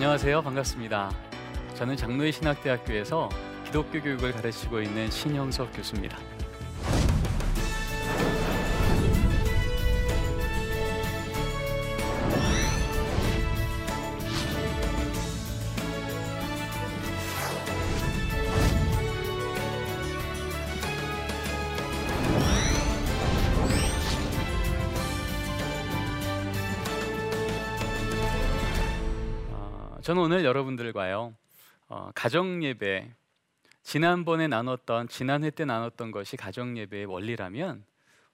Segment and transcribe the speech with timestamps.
[0.00, 0.40] 안녕하세요.
[0.40, 1.10] 반갑습니다.
[1.74, 3.28] 저는 장로의 신학대학교에서
[3.66, 6.16] 기독교 교육을 가르치고 있는 신형석 교수입니다.
[30.10, 31.36] 저는 오늘 여러분들과요
[31.86, 33.14] 어, 가정 예배
[33.84, 37.84] 지난번에 나눴던 지난해 때 나눴던 것이 가정 예배의 원리라면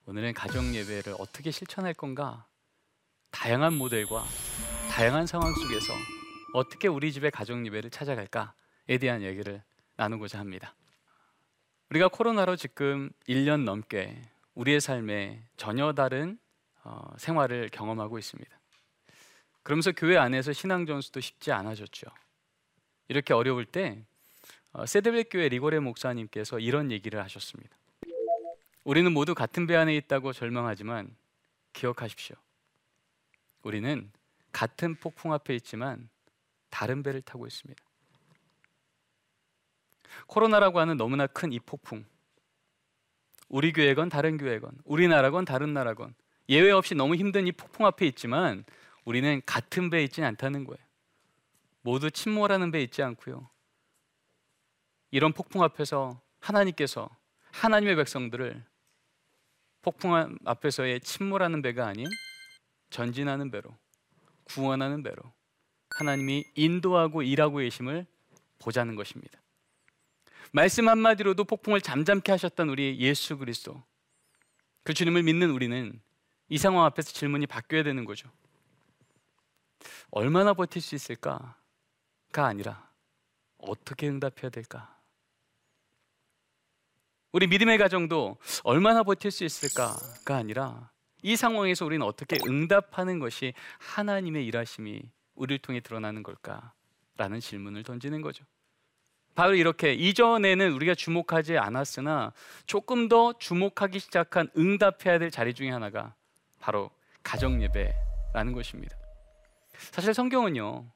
[0.07, 2.47] 오늘은 가정 예배를 어떻게 실천할 건가
[3.31, 4.25] 다양한 모델과
[4.91, 5.93] 다양한 상황 속에서
[6.55, 9.63] 어떻게 우리 집의 가정 예배를 찾아갈까에 대한 얘기를
[9.97, 10.75] 나누고자 합니다.
[11.91, 14.23] 우리가 코로나로 지금 1년 넘게
[14.55, 16.39] 우리의 삶에 전혀 다른
[16.85, 18.57] 어, 생활을 경험하고 있습니다.
[19.67, 22.07] 그러면서 교회 안에서 신앙 전수도 쉽지 않아졌죠.
[23.09, 24.01] 이렇게 어려울 때
[24.71, 27.77] 어, 세드백 교회 리고레 목사님께서 이런 얘기를 하셨습니다.
[28.85, 31.17] 우리는 모두 같은 배 안에 있다고 절망하지만
[31.73, 32.37] 기억하십시오.
[33.65, 34.13] 우리는
[34.53, 36.11] 같은 폭풍 앞에 있지만
[36.71, 37.83] 다른 배를 타고 있습니다.
[40.29, 42.05] 코로나라고 하는 너무나 큰 이 폭풍.
[43.49, 46.15] 우리 교회건 다른 교회건 우리나라건 다른 나라건
[46.49, 48.65] 예외 없이 너무 힘든 이 폭풍 앞에 있지만
[49.07, 50.85] 우리는 같은 배에 있지는 않다는 거예요.
[51.81, 53.49] 모두 침몰하는 배에 있지 않고요.
[55.13, 57.09] 이런 폭풍 앞에서 하나님께서
[57.53, 58.63] 하나님의 백성들을
[59.83, 62.07] 폭풍 앞에서의 침몰하는 배가 아닌
[62.91, 63.71] 전진하는 배로
[64.45, 65.23] 구원하는 배로
[65.91, 68.07] 하나님이 인도하고 일하고 계심을
[68.59, 69.41] 보자는 것입니다.
[70.51, 73.81] 말씀 한마디로도 폭풍을 잠잠케 하셨던 우리 예수 그리스도
[74.83, 76.01] 그 주님을 믿는 우리는
[76.49, 78.29] 이 상황 앞에서 질문이 바뀌어야 되는 거죠.
[80.11, 81.55] 얼마나 버틸 수 있을까가
[82.35, 82.89] 아니라
[83.59, 84.97] 어떻게 응답해야 될까?
[87.33, 90.91] 우리 믿음의 가정도 얼마나 버틸 수 있을까가 아니라
[91.23, 95.03] 이 상황에서 우리는 어떻게 응답하는 것이 하나님의 일하심이
[95.35, 98.45] 우리를 통해 드러나는 걸까라는 질문을 던지는 거죠.
[99.35, 102.33] 바로 이렇게 이전에는 우리가 주목하지 않았으나
[102.67, 106.15] 조금 더 주목하기 시작한 응답해야 될 자리 중에 하나가
[106.59, 106.91] 바로
[107.23, 108.97] 가정 예배라는 것입니다.
[109.79, 110.91] 사실 성경은요.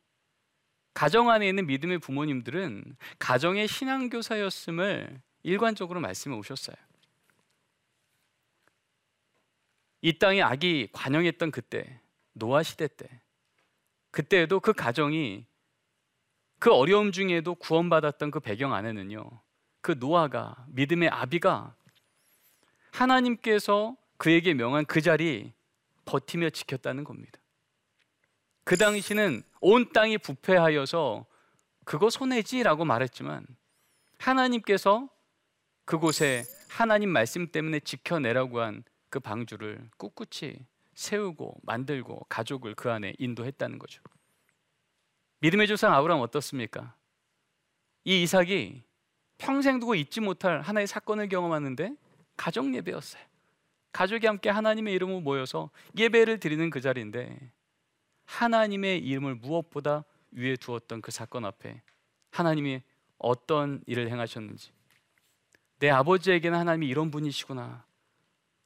[0.94, 6.76] 가정 안에 있는 믿음의 부모님들은 가정의 신앙 교사였음을 일관적으로 말씀해 오셨어요.
[10.02, 12.00] 이 땅에 악이 관영했던 그때
[12.32, 13.08] 노아 시대 때
[14.10, 15.46] 그때에도 그 가정이
[16.58, 19.24] 그 어려움 중에도 구원받았던 그 배경 안에는요.
[19.80, 21.74] 그 노아가 믿음의 아비가
[22.92, 25.52] 하나님께서 그에게 명한 그 자리
[26.04, 27.39] 버티며 지켰다는 겁니다.
[28.70, 31.26] 그 당시는 온 땅이 부패하여서
[31.84, 33.44] 그거 손해지라고 말했지만
[34.18, 35.08] 하나님께서
[35.84, 40.54] 그곳에 하나님 말씀 때문에 지켜내라고 한 그 방주를 꿋꿋이
[40.94, 44.00] 세우고 만들고 가족을 그 안에 인도했다는 거죠.
[45.40, 46.94] 믿음의 조상 아브라함 어떻습니까?
[48.04, 48.84] 이 이삭이
[49.36, 51.96] 평생 두고 잊지 못할 하나의 사건을 경험하는데
[52.36, 53.22] 가족 예배였어요.
[53.90, 57.50] 가족이 함께 하나님의 이름으로 모여서 예배를 드리는 그 자리인데
[58.30, 61.82] 하나님의 이름을 무엇보다 위에 두었던 그 사건 앞에
[62.30, 62.82] 하나님이
[63.18, 64.72] 어떤 일을 행하셨는지.
[65.80, 67.84] 내 아버지에게는 하나님이 이런 분이시구나.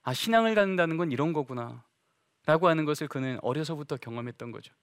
[0.02, 1.82] 아 신앙을 갖는다는 건 이런 거구나.
[2.46, 4.74] 라고 하는 것을 그는 어려서부터 경험했던 거죠.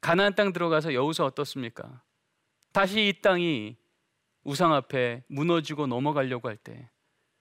[0.00, 2.00] 가나안 땅 들어가서 여우서 어떻습니까?
[2.72, 3.76] 다시 이 땅이
[4.44, 6.88] 우상 앞에 무너지고 넘어가려고 할 때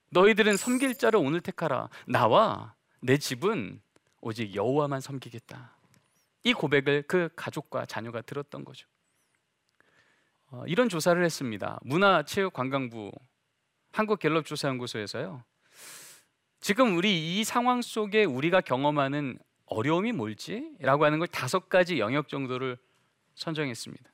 [0.09, 1.89] 너희들은 섬길 자를 오늘 택하라.
[2.05, 3.81] 나와 내 집은
[4.19, 5.76] 오직 여호와만 섬기겠다
[6.47, 8.87] 이 고백을 그 가족과 자녀가 들었던 거죠.
[10.49, 11.77] 어, 이런 조사를 했습니다.
[11.83, 13.11] 문화체육관광부
[13.91, 15.43] 한국갤럽조사연구소에서요.
[16.61, 20.71] 지금 우리 이 상황 속에 우리가 경험하는 어려움이 뭘지?
[20.79, 22.77] 라고 하는 걸 다섯 가지 영역 정도를
[23.35, 24.09] 선정했습니다.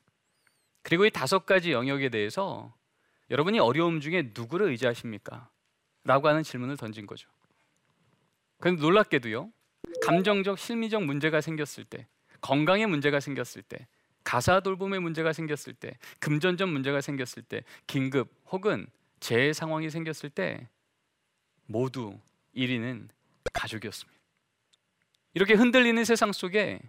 [0.82, 2.74] 그리고 이 다섯 가지 영역에 대해서
[3.30, 5.52] 여러분이 어려움 중에 누구를 의지하십니까?
[6.04, 7.30] 라고 하는 질문을 던진 거죠.
[8.60, 9.52] 그런데 놀랍게도요.
[10.02, 12.08] 감정적, 심리적 문제가 생겼을 때
[12.44, 13.88] 건강에 문제가 생겼을 때,
[14.26, 18.86] 가사 돌봄에 문제가 생겼을 때, 금전적 문제가 생겼을 때, 긴급 혹은
[19.22, 20.68] 재해 상황이 생겼을 때
[21.66, 22.20] 모두
[22.56, 23.08] 1위는
[23.54, 24.20] 가족이었습니다.
[25.36, 26.82] 이렇게 흔들리는 세상 속에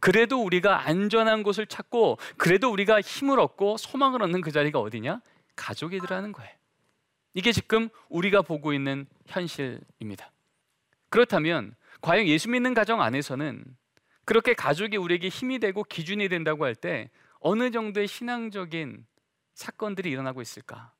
[0.00, 5.20] 그래도 우리가 안전한 곳을 찾고 그래도 우리가 힘을 얻고 소망을 얻는 그 자리가 어디냐?
[5.54, 6.50] 가족이더라는 거예요.
[7.34, 10.32] 이게 지금 우리가 보고 있는 현실입니다.
[11.08, 13.76] 그렇다면 과연 예수 믿는 가정 안에서는
[14.32, 19.04] 그렇게 가족이 우리에게 힘이 되고 기준이 된다고 할 때 어느 정도의 신앙적인
[19.52, 20.94] 사건들이 일어나고 있을까?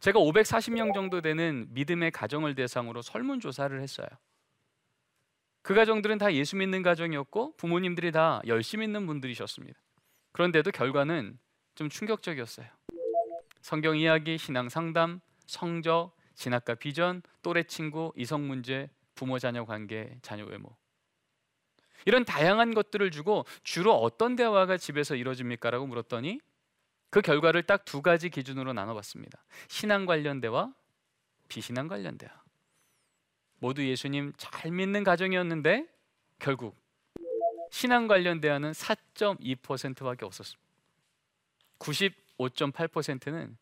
[0.00, 4.06] 제가 540명 정도 되는 믿음의 가정을 대상으로 설문 조사를 했어요.
[5.62, 9.80] 그 가정들은 다 예수 믿는 가정이었고 부모님들이 다 열심히 있는 분들이셨습니다.
[10.32, 11.38] 그런데도 결과는
[11.76, 12.68] 좀 충격적이었어요.
[13.62, 20.44] 성경 이야기, 신앙 상담, 성적, 진학과 비전, 또래 친구, 이성 문제, 부모 자녀 관계, 자녀
[20.44, 20.76] 외모.
[22.06, 26.40] 이런 다양한 것들을 주고 주로 어떤 대화가 집에서 이루어집니까라고 물었더니
[27.10, 29.42] 그 결과를 딱 두 가지 기준으로 나눠봤습니다.
[29.68, 30.72] 신앙 관련 대화,
[31.48, 32.30] 비신앙 관련 대화.
[33.60, 35.86] 모두 예수님 잘 믿는 가정이었는데
[36.38, 36.76] 결국
[37.70, 40.68] 신앙 관련 대화는 4.2%밖에 없었습니다.
[41.78, 43.56] 95.8%는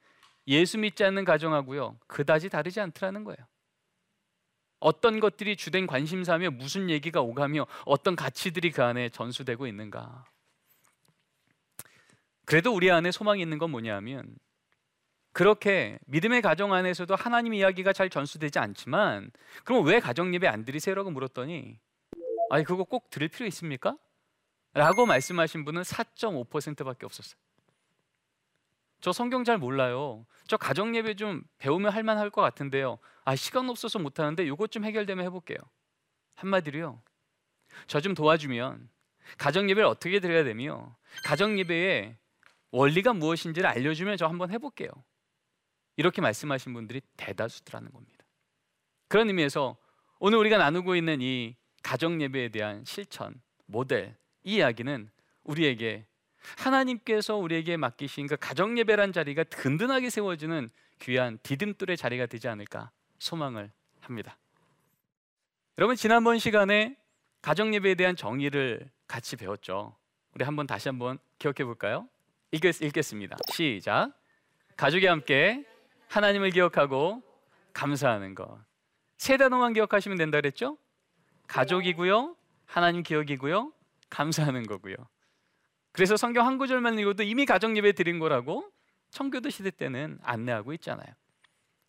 [0.49, 1.99] 예수 믿지 않는 가정하고요.
[2.07, 3.39] 그다지 다르지 않더라는 거예요.
[4.79, 10.25] 어떤 것들이 주된 관심사며 무슨 얘기가 오가며 어떤 가치들이 그 안에 전수되고 있는가.
[12.45, 14.37] 그래도 우리 안에 소망이 있는 건 뭐냐면
[15.33, 19.31] 그렇게 믿음의 가정 안에서도 하나님 이야기가 잘 전수되지 않지만
[19.65, 21.79] 그럼 왜 가정 예배 안 드리세요라고 물었더니
[22.51, 23.99] 아니 그거 꼭 드릴 필요 있습니까?
[24.73, 27.39] 라고 말씀하신 분은 4.5%밖에 없었어요.
[29.01, 30.27] 저 성경 잘 몰라요.
[30.47, 32.99] 저 가정 예배 좀 배우면 할 만할 것 같은데요.
[33.25, 35.59] 아 시간 없어서 못 하는데 이것 좀 해결되면 해볼게요.
[36.37, 37.03] 한마디로요.
[37.89, 38.89] 저 좀 도와주면
[39.39, 42.17] 가정 예배를 어떻게 드려야 되며 가정 예배의
[42.71, 44.89] 원리가 무엇인지를 알려주면 저 한번 해볼게요.
[45.97, 48.25] 이렇게 말씀하신 분들이 대다수더라는 겁니다.
[49.09, 49.77] 그런 의미에서
[50.19, 55.11] 오늘 우리가 나누고 있는 이 가정 예배에 대한 실천 모델 이 이야기는
[55.45, 56.07] 우리에게
[56.59, 60.69] 하나님께서 우리에게 맡기신 그 가정 예배란 자리가 든든하게 세워지는
[61.01, 63.71] 귀한 디딤돌의 자리가 되지 않을까 소망을
[64.01, 64.37] 합니다.
[65.79, 66.97] 여러분 지난번 시간에
[67.43, 69.97] 가정 예배에 대한 정의를 같이 배웠죠.
[70.35, 72.09] 우리 한번 다시 한번 기억해 볼까요?
[72.53, 73.37] 읽겠, 읽겠습니다.
[73.53, 74.13] 시작.
[74.77, 75.65] 가족이 함께
[76.09, 77.23] 하나님을 기억하고
[77.73, 78.59] 감사하는 것.
[79.19, 80.79] 세 단어만 기억하시면 된다 그랬죠?
[81.47, 82.37] 가족이고요.
[82.65, 83.73] 하나님 기억이고요.
[84.11, 84.97] 감사하는 거고요.
[85.97, 88.71] 그래서 성경 한 구절만 읽어도 이미 가정 예배 드린 거라고
[89.13, 91.09] 청교도 시대 때는 안내하고 있잖아요.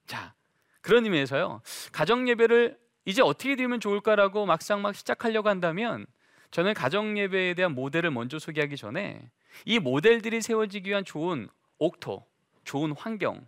[0.05, 0.33] 자,
[0.79, 1.61] 그런 의미에서요.
[1.91, 6.05] 가정 예배를 이제 어떻게 드리면 좋을까라고 막상 막 시작하려고 한다면
[6.51, 9.29] 저는 가정 예배에 대한 모델을 먼저 소개하기 전에
[9.65, 12.25] 이 모델들이 세워지기 위한 좋은 옥토,
[12.63, 13.45] 좋은 환경,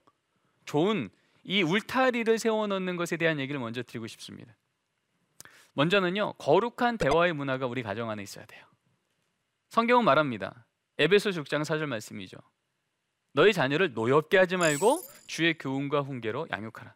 [0.65, 1.09] 좋은
[1.45, 4.53] 이 울타리를 세워 놓는 것에 대한 얘기를 먼저 드리고 싶습니다.
[5.71, 6.33] 먼저는요.
[6.33, 8.65] 거룩한 대화의 문화가 우리 가정 안에 있어야 돼요.
[9.69, 10.65] 성경은 말합니다.
[10.97, 12.37] 에베소 6장 4절 말씀이죠.
[13.33, 16.95] 너희 자녀를 노엽게 하지 말고 주의 교훈과 훈계로 양육하라.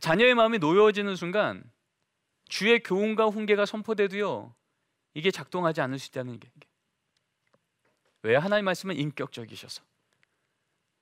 [0.00, 1.62] 자녀의 마음이 노여워지는 순간
[2.48, 4.54] 주의 교훈과 훈계가 선포돼도요.
[5.14, 6.50] 이게 작동하지 않을 수 있다는 게.
[8.22, 9.82] 왜 하나님 말씀은 인격적이셔서.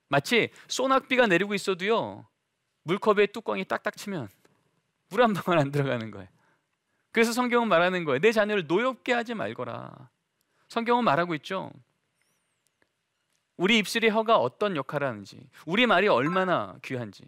[0.08, 2.28] 마치 소낙비가 내리고 있어도요.
[2.84, 4.28] 물컵에 뚜껑이 딱딱 치면
[5.08, 6.28] 물 한 방울 안 들어가는 거예요.
[7.12, 8.20] 그래서 성경은 말하는 거예요.
[8.20, 10.10] 내 자녀를 노엽게 하지 말거라.
[10.68, 11.70] 성경은 말하고 있죠.
[13.56, 17.24] 우리 입술의 혀가 어떤 역할을 하는지, 우리 말이 얼마나 귀한지.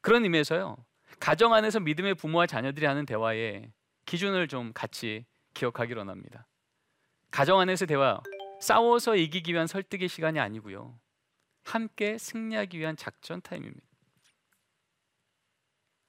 [0.00, 0.76] 그런 의미에서요.
[1.18, 3.70] 가정 안에서 믿음의 부모와 자녀들이 하는 대화에
[4.06, 6.46] 기준을 좀 같이 기억하기로 합니다.
[7.30, 8.20] 가정 안에서 대화
[8.60, 10.98] 싸워서 이기기 위한 설득의 시간이 아니고요.
[11.64, 13.86] 함께 승리하기 위한 작전 타임입니다.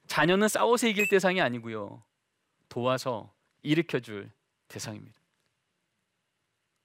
[0.07, 2.03] 자녀는 싸워서 이길 대상이 아니고요.
[2.69, 4.31] 도와서 일으켜 줄
[4.73, 5.19] 대상입니다.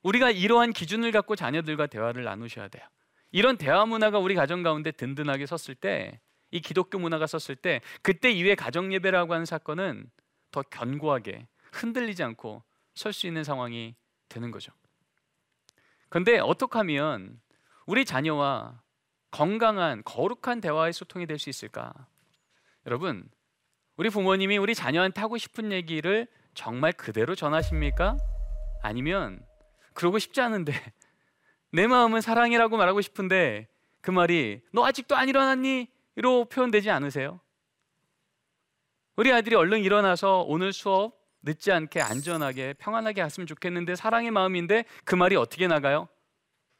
[0.02, 2.86] 우리가 이러한 기준을 갖고 자녀들과 대화를 나누셔야 돼요.
[3.30, 8.30] 이런 대화 문화가 우리 가정 가운데 든든하게 섰을 때, 이 기독교 문화가 섰을 때, 그때
[8.30, 10.10] 이후에 가정 예배라고 하는 사건은
[10.50, 12.62] 더 견고하게 흔들리지 않고
[12.94, 13.94] 설 수 있는 상황이
[14.28, 14.72] 되는 거죠.
[16.08, 17.40] 그런데 어떻게 하면
[17.86, 18.82] 우리 자녀와
[19.30, 21.92] 건강한 거룩한 대화의 소통이 될 수 있을까?
[22.86, 23.28] 여러분,
[23.96, 28.16] 우리 부모님이 우리 자녀한테 하고 싶은 얘기를 정말 그대로 전하십니까?
[28.82, 29.44] 아니면
[29.94, 30.72] 그러고 싶지 않은데
[31.72, 33.68] 내 마음은 사랑이라고 말하고 싶은데
[34.00, 35.88] 그 말이 너 아직도 안 일어났니?
[36.16, 37.40] 로 표현되지 않으세요?
[39.14, 45.14] 우리 아들이 얼른 일어나서 오늘 수업 늦지 않게 안전하게 평안하게 갔으면 좋겠는데 사랑의 마음인데 그
[45.14, 46.08] 말이 어떻게 나가요?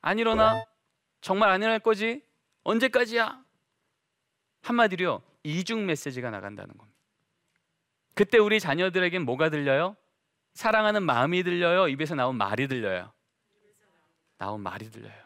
[0.01, 0.65] 안 일어나?
[1.21, 2.23] 정말 안 일어날 거지?
[2.65, 3.45] 언제까지야?
[4.63, 6.88] 한마디로 이중 메시지가 나간다는 겁니다.
[8.19, 9.95] 그때 우리 자녀들에겐 뭐가 들려요?
[10.55, 11.87] 사랑하는 마음이 들려요?
[11.87, 13.13] 입에서 나온 말이 들려요?
[14.39, 15.23] 나온 말이 들려요.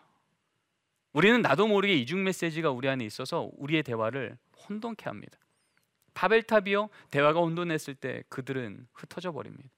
[1.14, 4.36] 우리는 나도 모르게 이중 메시지가 우리 안에 있어서 우리의 대화를
[4.68, 5.38] 혼돈케 합니다.
[6.12, 9.70] 바벨탑이요 대화가 혼돈했을 때 그들은 흩어져 버립니다.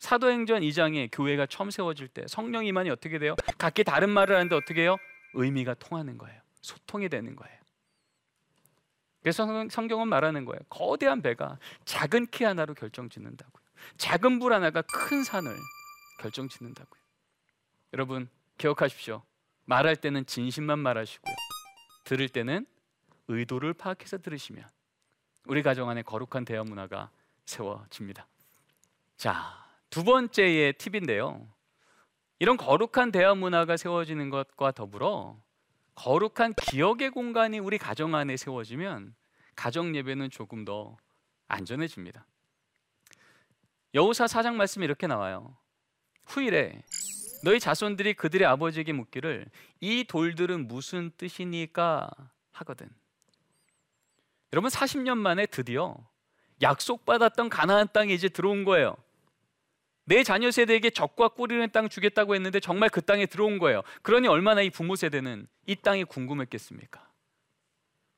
[0.00, 3.36] 사도행전 2장에 교회가 처음 세워질 때 성령 이만이 어떻게 돼요?
[3.58, 4.96] 각기 다른 말을 하는데 어떻게 해요?
[5.34, 6.40] 의미가 통하는 거예요.
[6.62, 7.61] 소통이 되는 거예요.
[9.22, 10.60] 그래서 성경은 말하는 거예요.
[10.68, 13.62] 거대한 배가 작은 키 하나로 결정짓는다고요.
[13.96, 15.50] 작은 불 하나가 큰 산을
[16.20, 17.00] 결정짓는다고요.
[17.94, 19.22] 여러분 기억하십시오.
[19.64, 21.34] 말할 때는 진심만 말하시고요.
[22.04, 22.66] 들을 때는
[23.28, 24.64] 의도를 파악해서 들으시면
[25.46, 27.10] 우리 가정 안에 거룩한 대화 문화가
[27.46, 28.26] 세워집니다.
[29.16, 31.46] 자, 두 번째의 팁인데요.
[32.38, 35.40] 이런 거룩한 대화 문화가 세워지는 것과 더불어
[35.94, 39.14] 거룩한 기억의 공간이 우리 가정 안에 세워지면
[39.54, 40.96] 가정 예배는 조금 더
[41.48, 42.26] 안전해집니다.
[43.94, 45.56] 여호사 4장 말씀이 이렇게 나와요.
[46.24, 46.82] 후일에
[47.44, 49.46] 너희 자손들이 그들의 아버지에게 묻기를
[49.80, 52.10] 이 돌들은 무슨 뜻이니까
[52.52, 52.88] 하거든.
[54.52, 55.96] 여러분 40년 만에 드디어
[56.62, 58.96] 약속받았던 가나안 땅에 이제 들어온 거예요.
[60.04, 63.82] 내 자녀 세대에게 적과 꿀이는 땅 주겠다고 했는데 정말 그 땅에 들어온 거예요.
[64.02, 67.08] 그러니 얼마나 이 부모 세대는 이 땅이 궁금했겠습니까?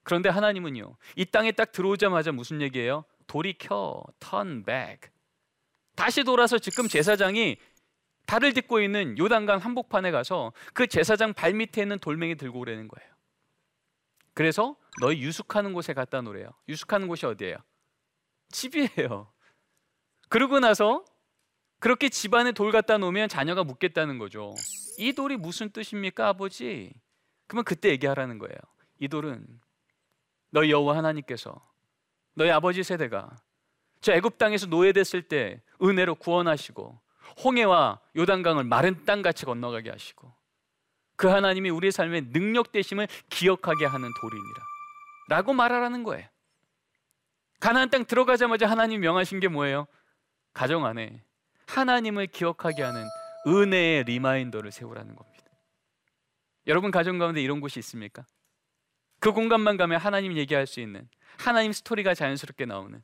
[0.03, 0.97] 그런데 하나님은요.
[1.17, 3.05] 이 땅에 딱 들어오자마자 무슨 얘기예요?
[3.27, 5.11] 돌이켜, turn back.
[5.95, 7.57] 다시 돌아서 지금 제사장이
[8.27, 13.11] 달을 딛고 있는 요단강 한복판에 가서 그 제사장 발 밑에 있는 돌멩이 들고 오라는 거예요.
[14.33, 16.51] 그래서 너희 유숙하는 곳에 갖다 놓으래요.
[16.69, 17.57] 유숙하는 곳이 어디예요?
[18.51, 19.33] 집이에요.
[20.29, 21.05] 그러고 나서
[21.85, 24.55] 그렇게 집안에 돌 갖다 놓으면 자녀가 묻겠다는 거죠.
[24.97, 26.91] 이 돌이 무슨 뜻입니까, 아버지?
[27.47, 28.57] 그러면 그때 얘기하라는 거예요.
[29.01, 29.47] 이 돌은
[30.49, 31.55] 너희 여호와 하나님께서
[32.33, 33.37] 너희 아버지 세대가
[34.01, 36.99] 저 애굽 땅에서 노예됐을 때 은혜로 구원하시고
[37.45, 40.33] 홍해와 요단강을 마른 땅같이 건너가게 하시고
[41.17, 44.63] 그 하나님이 우리의 삶의 능력 되심을 기억하게 하는 돌이니라
[45.29, 46.27] 라고 말하라는 거예요
[47.61, 49.87] 가나안 땅 들어가자마자 하나님 명하신 게 뭐예요?
[50.55, 51.23] 가정 안에
[51.67, 53.05] 하나님을 기억하게 하는
[53.47, 55.45] 은혜의 reminder를 세우라는 겁니다
[56.67, 58.25] 여러분 가정 가운데 이런 곳이 있습니까?
[59.21, 63.03] 그 공간만 가면 하나님 얘기할 수 있는 하나님 스토리가 자연스럽게 나오는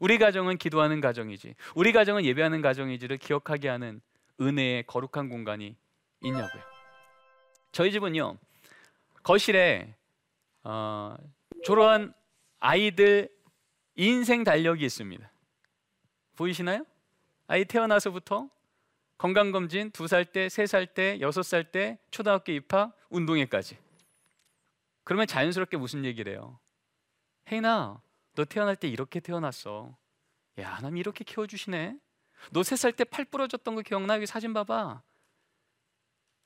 [0.00, 4.00] 우리 가정은 기도하는 가정이지 우리 가정은 예배하는 가정이지를 기억하게 하는
[4.40, 5.76] 은혜의 거룩한 공간이
[6.22, 6.62] 있냐고요
[7.72, 8.38] 저희 집은요
[9.22, 9.94] 거실에
[10.62, 11.16] 어,
[11.64, 12.12] 졸업한
[12.58, 13.28] 아이들
[13.96, 15.30] 인생 달력이 있습니다
[16.36, 16.84] 보이시나요?
[17.46, 18.48] 아이 태어나서부터
[19.18, 23.78] 건강검진 두 살 때, 세 살 때, 여섯 살 때, 초등학교 입학, 운동회까지
[25.04, 26.58] 그러면 자연스럽게 무슨 얘기를 해요?
[27.50, 28.00] 혜인아
[28.34, 29.96] 너 태어날 때 이렇게 태어났어.
[30.58, 31.98] 야, 하나님 이렇게 키워주시네.
[32.52, 34.16] 너 세 살 때 팔 부러졌던 거 기억나?
[34.16, 35.02] 여기 사진 봐봐.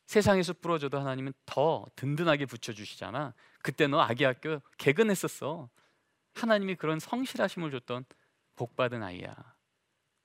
[0.07, 3.35] 세상에서 부러져도 하나님은 더 든든하게 붙여주시잖아.
[3.63, 5.69] 그때 너 아기 학교 개근했었어.
[6.35, 8.05] 하나님이 그런 성실하심을 줬던
[8.57, 9.35] 복받은 아이야.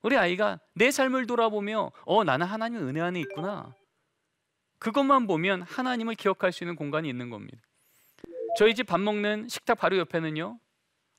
[0.03, 3.73] 우리 아이가 내 삶을 돌아보며 어 나는 하나님 은혜 안에 있구나.
[4.79, 7.57] 그것만 보면 하나님을 기억할 수 있는 공간이 있는 겁니다.
[8.57, 10.59] 저희 집 밥 먹는 식탁 바로 옆에는요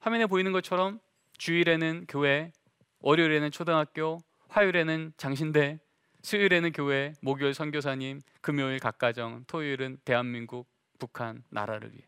[0.01, 1.01] 화면에 보이는 것처럼
[1.39, 2.53] 주일에는 교회,
[3.01, 5.81] 월요일에는 초등학교, 화요일에는 장신대,
[6.23, 12.07] 수요일에는 교회, 목요일 선교사님, 금요일 각가정, 토요일은 대한민국, 북한 나라를 위해.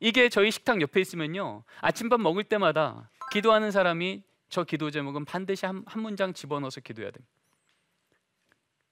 [0.00, 1.64] 이게 저희 식탁 옆에 있으면요.
[1.80, 7.32] 아침밥 먹을 때마다 기도하는 사람이 저 기도 제목은 반드시 한, 한 문장 집어넣어서 기도해야 됩니다.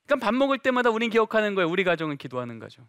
[0.07, 1.69] 그러니까 밥 먹을 때마다 우린 기억하는 거예요.
[1.69, 2.89] 우리 가정은 기도하는 가정.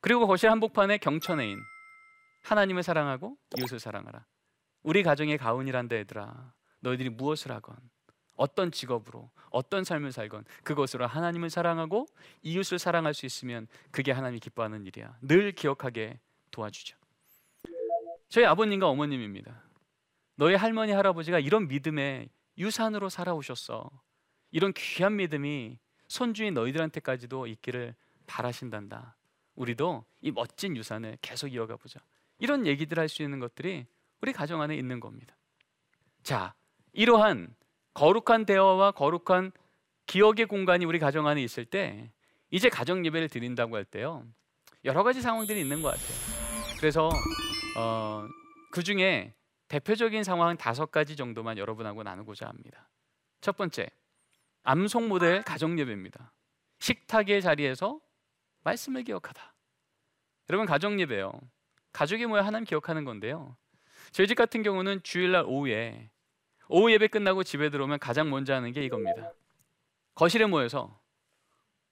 [0.00, 1.60] 그리고 거실 한복판에 경천애인
[2.42, 4.26] 하나님을 사랑하고 이웃을 사랑하라.
[4.82, 6.52] 우리 가정의 가훈이란다 얘들아.
[6.80, 7.76] 너희들이 무엇을 하건
[8.34, 12.06] 어떤 직업으로 어떤 삶을 살건 그것으로 하나님을 사랑하고
[12.42, 15.16] 이웃을 사랑할 수 있으면 그게 하나님이 기뻐하는 일이야.
[15.22, 16.18] 늘 기억하게
[16.50, 16.96] 도와주죠.
[18.28, 19.65] 저희 아버님과 어머님입니다.
[20.36, 22.28] 너희 할머니 할아버지가 이런 믿음의
[22.58, 23.90] 유산으로 살아오셨어.
[24.50, 25.78] 이런 귀한 믿음이
[26.08, 27.94] 손주인 너희들한테까지도 있기를
[28.26, 29.16] 바라신단다.
[29.54, 32.00] 우리도 이 멋진 유산을 계속 이어가 보자.
[32.38, 33.86] 이런 얘기들 할 수 있는 것들이
[34.20, 35.36] 우리 가정 안에 있는 겁니다.
[36.22, 36.54] 자,
[36.92, 37.54] 이러한
[37.94, 39.52] 거룩한 대화와 거룩한
[40.06, 42.10] 기억의 공간이 우리 가정 안에 있을 때
[42.50, 44.24] 이제 가정 예배를 드린다고 할 때요.
[44.84, 46.76] 여러 가지 상황들이 있는 것 같아요.
[46.78, 47.10] 그래서
[47.76, 48.26] 어,
[48.70, 49.34] 그 중에
[49.68, 52.88] 대표적인 상황 다섯 가지 정도만 여러분하고 나누고자 합니다.
[53.40, 53.88] 첫 번째,
[54.62, 56.32] 암송 모델 가정 예배입니다.
[56.78, 58.00] 식탁의 자리에서
[58.62, 59.54] 말씀을 기억하다.
[60.50, 61.32] 여러분 가정 예배요.
[61.92, 63.56] 가족이 모여 하나님 기억하는 건데요.
[64.12, 66.10] 저희 집 같은 경우는 주일날 오후에
[66.68, 69.32] 오후 예배 끝나고 집에 들어오면 가장 먼저 하는 게 이겁니다.
[70.14, 71.00] 거실에 모여서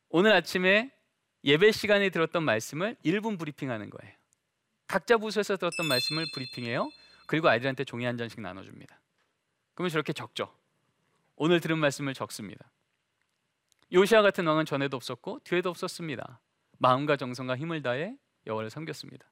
[0.09, 0.93] 오늘 아침에
[1.45, 4.15] 예배 시간에 들었던 말씀을 1분 브리핑하는 거예요.
[4.87, 6.89] 각자 부서에서 들었던 말씀을 브리핑해요.
[7.27, 9.01] 그리고 아이들한테 종이 한 장씩 나눠줍니다.
[9.75, 10.55] 그러면 저렇게 적죠.
[11.37, 12.71] 오늘 들은 말씀을 적습니다.
[13.93, 16.41] 요시아 같은 왕은 전에도 없었고 뒤에도 없었습니다.
[16.79, 18.17] 마음과 정성과 힘을 다해
[18.47, 19.27] 여호와를 섬겼습니다.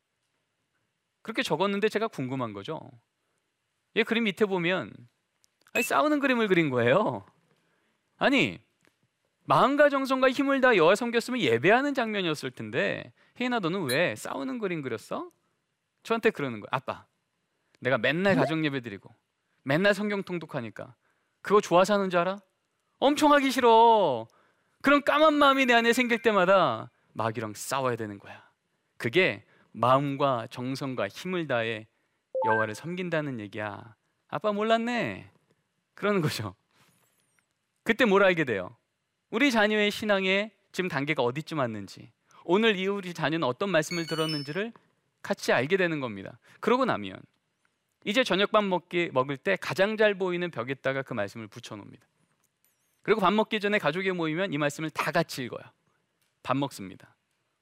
[1.23, 2.81] 그렇게 적었는데 제가 궁금한 거죠.
[3.95, 4.93] 이 그림 밑에 보면
[5.73, 7.25] 아니, 싸우는 그림을 그린 거예요.
[8.17, 8.61] 아니
[9.45, 15.31] 마음과 정성과 힘을 다 여호와 섬겼으면 예배하는 장면이었을 텐데 혜인아 너는 왜 싸우는 그림 그렸어?
[16.03, 16.69] 저한테 그러는 거예요.
[16.71, 17.07] 아빠,
[17.83, 19.13] 내가 맨날 가정 예배 드리고
[19.65, 20.95] 맨날 성경 통독하니까
[21.41, 22.39] 그거 좋아서 하는 줄 알아?
[23.01, 24.29] 엄청 하기 싫어.
[24.81, 28.49] 그런 까만 마음이 내 안에 생길 때마다 마귀랑 싸워야 되는 거야.
[28.97, 31.89] 그게 마음과 정성과 힘을 다해
[32.47, 33.97] 여호와를 섬긴다는 얘기야.
[34.29, 35.31] 아빠 몰랐네.
[35.95, 36.55] 그러는 거죠.
[37.83, 38.77] 그때 뭘 알게 돼요?
[39.31, 42.13] 우리 자녀의 신앙의 지금 단계가 어디쯤 왔는지,
[42.45, 44.73] 오늘 이 우리 자녀는 어떤 말씀을 들었는지를
[45.21, 46.39] 같이 알게 되는 겁니다.
[46.61, 47.21] 그러고 나면
[48.05, 52.07] 이제 저녁밥 먹기 먹을 때 가장 잘 보이는 벽에다가 그 말씀을 붙여 놓습니다.
[53.03, 55.63] 그리고 밥 먹기 전에 가족이 모이면 이 말씀을 다 같이 읽어요.
[56.43, 57.15] 밥 먹습니다.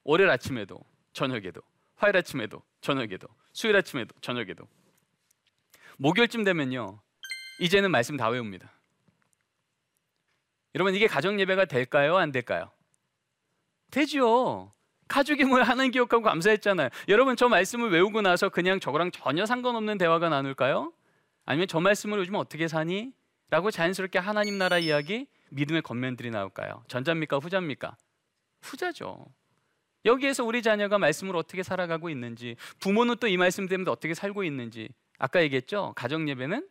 [0.03, 0.79] 월요일 아침에도
[1.13, 1.61] 저녁에도
[1.95, 4.67] 화요일 아침에도 저녁에도 수요일 아침에도 저녁에도
[5.97, 6.99] 목요일쯤 되면요.
[7.59, 8.71] 이제는 말씀 다 외웁니다.
[10.73, 12.17] 여러분 이게 가정 예배가 될까요?
[12.17, 12.71] 안 될까요?
[13.91, 14.73] 되죠.
[15.11, 16.89] 가족이 뭘 하는 기억하고 감사했잖아요.
[17.09, 20.93] 여러분 저 말씀을 외우고 나서 그냥 저거랑 전혀 상관없는 대화가 나눌까요?
[21.45, 23.11] 아니면 저 말씀을 요즘 어떻게 사니?
[23.49, 26.85] 라고 자연스럽게 하나님 나라 이야기, 믿음의 겉면들이 나올까요?
[26.87, 27.39] 전자입니까?
[27.39, 27.97] 후자입니까?
[28.61, 29.25] 후자죠.
[30.05, 34.87] 여기에서 우리 자녀가 말씀을 어떻게 살아가고 있는지, 부모는 또 이 말씀 때문에 어떻게 살고 있는지,
[35.19, 35.91] 아까 얘기했죠?
[35.97, 36.65] 가정 예배는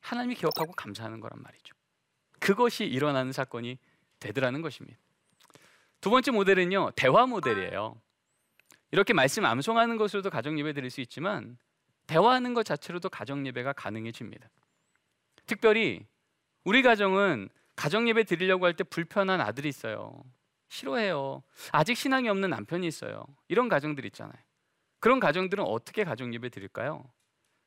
[0.00, 1.74] 하나님이 기억하고 감사하는 거란 말이죠.
[2.40, 3.78] 그것이 일어나는 사건이
[4.18, 4.98] 되더라는 것입니다.
[6.02, 7.94] 두 번째 모델은요 대화 모델이에요.
[8.90, 11.56] 이렇게 말씀 암송하는 것으로도 가정 예배 드릴 수 있지만
[12.08, 14.50] 대화하는 것 자체로도 가정 예배가 가능해집니다.
[15.46, 16.04] 특별히
[16.64, 20.22] 우리 가정은 가정 예배 드리려고 할 때 불편한 아들이 있어요.
[20.68, 21.42] 싫어해요.
[21.70, 23.24] 아직 신앙이 없는 남편이 있어요.
[23.46, 24.42] 이런 가정들 있잖아요.
[24.98, 27.04] 그런 가정들은 어떻게 가정 예배 드릴까요?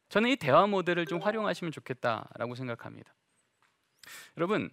[0.09, 3.15] 저는 이 대화 모델을 좀 활용하시면 좋겠다라고 생각합니다.
[4.37, 4.69] 여러분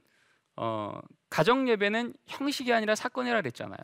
[0.56, 3.78] 어, 가정 예배는 형식이 아니라 사건이라 그랬잖아요.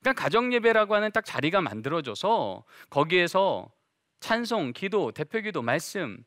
[0.00, 3.70] 그러니까 가정 예배라고 하는 딱 자리가 만들어져서 거기에서
[4.20, 6.24] 찬송, 기도, 대표기도, 말씀,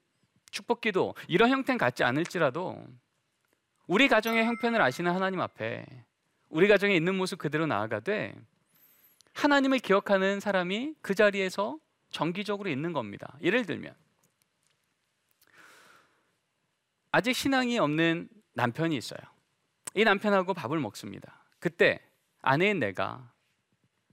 [0.52, 2.86] 축복기도 이런 형태는 갖지 않을지라도
[3.88, 5.86] 우리 가정의 형편을 아시는 하나님 앞에
[6.50, 8.34] 우리 가정에 있는 모습 그대로 나아가되
[9.34, 11.78] 하나님을 기억하는 사람이 그 자리에서
[12.10, 13.38] 정기적으로 있는 겁니다.
[13.42, 13.94] 예를 들면
[17.12, 19.20] 아직 신앙이 없는 남편이 있어요.
[19.96, 21.44] 이 남편하고 밥을 먹습니다.
[21.60, 22.00] 그때
[22.42, 23.32] 아내인 내가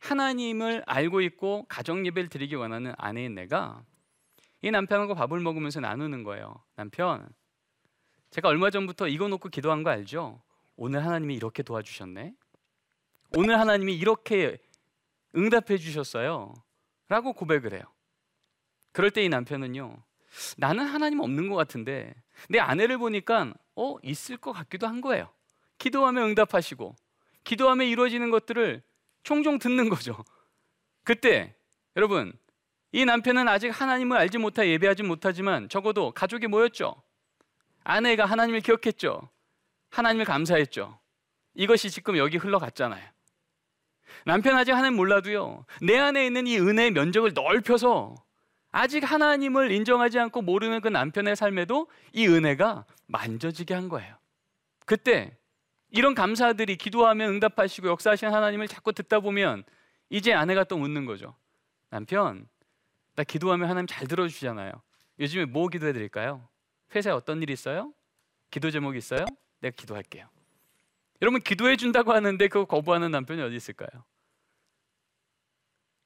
[0.01, 3.85] 하나님을 알고 있고 가정 예배를 드리기 원하는 아내인 내가
[4.63, 6.63] 이 남편하고 밥을 먹으면서 나누는 거예요.
[6.77, 7.29] 남편,
[8.31, 10.41] 제가 얼마 전부터 이거 놓고 기도한 거 알죠?
[10.77, 12.33] 오늘 하나님이 이렇게 도와주셨네.
[13.37, 14.59] 오늘 하나님이 이렇게
[15.37, 16.55] 응답해 주셨어요.
[17.09, 17.83] 라고 고백을 해요.
[18.93, 19.97] 그럴 때 이 남편은요.
[20.57, 22.15] 나는 하나님 없는 것 같은데
[22.49, 25.29] 내 아내를 보니까 어 있을 것 같기도 한 거예요.
[25.83, 26.95] 기도하면 응답하시고
[27.43, 28.83] 기도하면 이루어지는 것들을
[29.25, 30.17] 종종 듣는 거죠.
[31.03, 31.57] 그때
[31.97, 32.33] 여러분
[32.93, 37.03] 이 남편은 아직 하나님을 알지 못하 예배하지 못하지만 적어도 가족이 모였죠.
[37.83, 39.29] 아내가 하나님을 기억했죠.
[39.91, 41.01] 하나님을 감사했죠.
[41.55, 43.05] 이것이 지금 여기 흘러갔잖아요.
[44.25, 45.67] 남편 아직 하나님 몰라도요.
[45.81, 48.15] 내 안에 있는 이 은혜의 면적을 넓혀서
[48.71, 54.15] 아직 하나님을 인정하지 않고 모르는 그 남편의 삶에도 이 은혜가 만져지게 한 거예요.
[54.87, 55.37] 그때
[55.93, 59.63] 이런 감사들이 기도하면 응답하시고 역사하시는 하나님을 자꾸 듣다 보면
[60.09, 61.37] 이제 아내가 또 묻는 거죠.
[61.91, 62.49] 남편,
[63.15, 64.73] 나 기도하면 하나님 잘 들어주시잖아요.
[65.21, 66.49] 요즘에 뭐 기도해 드릴까요?
[66.95, 67.93] 회사에 어떤 일 있어요?
[68.51, 69.25] 기도 제목 있어요?
[69.61, 70.29] 내가 기도할게요.
[71.21, 74.05] 여러분 기도해 준다고 하는데 그거 거부하는 남편이 어디 있을까요?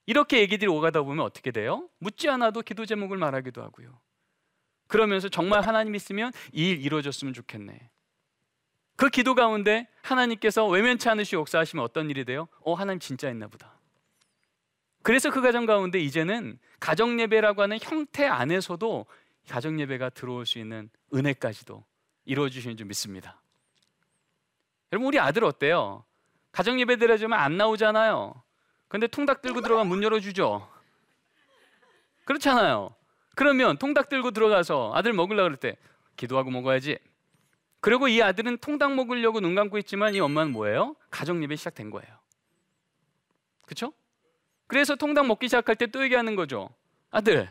[0.05, 1.89] 이렇게 얘기들이 오가다 보면 어떻게 돼요?
[1.99, 4.01] 묻지 않아도 기도 제목을 말하기도 하고요.
[4.89, 7.91] 그러면서 정말 하나님 있으면 이 일 이루어졌으면 좋겠네.
[8.97, 12.49] 그 기도 가운데 하나님께서 외면치 않으시고 역사하시면 어떤 일이 돼요?
[12.61, 13.75] 어, 하나님 진짜 있나 보다.
[15.03, 19.07] 그래서 그 가정 가운데 이제는 가정 예배라고 하는 형태 안에서도
[19.49, 21.85] 가정 예배가 들어올 수 있는 은혜까지도
[22.25, 23.41] 이루어 주시는 줄 믿습니다.
[24.93, 26.05] 여러분 우리 아들 어때요?
[26.51, 28.43] 가정 예배 드려주면 안 나오잖아요.
[28.89, 30.69] 근데 통닭 들고 들어가 문 열어주죠.
[32.25, 32.95] 그렇잖아요.
[33.37, 35.77] 그러면 통닭 들고 들어가서 아들 먹으려고 그럴 때
[36.17, 36.99] 기도하고 먹어야지.
[37.87, 40.97] 그리고 이 아들은 통닭 먹으려고 눈 감고 있지만 이 엄마는 뭐예요?
[41.09, 42.19] 가정 예배 시작된 거예요.
[43.63, 43.93] 그렇죠?
[44.67, 46.69] 그래서 통닭 먹기 시작할 때 또 얘기하는 거죠.
[47.11, 47.49] 아들,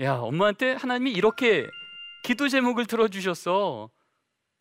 [0.00, 1.66] 야 엄마한테 하나님이 이렇게
[2.22, 3.88] 기도 제목을 들어주셨어.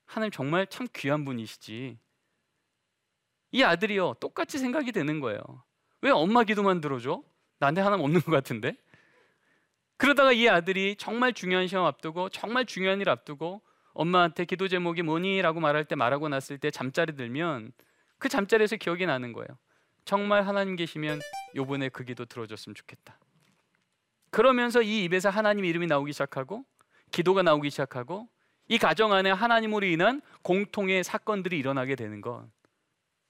[0.05, 1.99] 하나님 정말 참 귀한 분이시지.
[3.51, 5.41] 이 아들이요 똑같이 생각이 되는 거예요.
[6.03, 7.21] 왜 엄마 기도만 들어줘?
[7.60, 8.77] 나한테 하나님 없는 것 같은데?
[9.97, 13.62] 그러다가 이 아들이 정말 중요한 시험 앞두고 정말 중요한 일 앞두고
[13.95, 17.71] 엄마한테 기도 제목이 뭐니라고 말할 때 말하고 났을 때 잠자리 들면
[18.19, 19.47] 그 잠자리에서 기억이 나는 거예요.
[20.03, 21.19] 정말 하나님 계시면
[21.55, 23.17] 요번에 그 기도 들어줬으면 좋겠다.
[24.29, 26.65] 그러면서 이 입에서 하나님 이름이 나오기 시작하고
[27.12, 28.27] 기도가 나오기 시작하고
[28.67, 32.47] 이 가정 안에 하나님으로 인한 공통의 사건들이 일어나게 되는 것.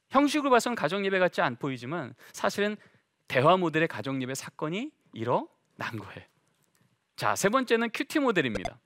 [0.10, 2.76] 형식으로 봐서는 가정 예배 같지 않 보이지만 사실은
[3.28, 6.26] 대화 모델의 가정 예배 사건이 일어난 거예요.
[7.16, 8.80] 자, 세 번째는 큐티 모델입니다.